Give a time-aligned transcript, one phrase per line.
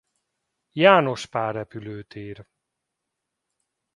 [0.71, 2.45] János Pál repülőtér.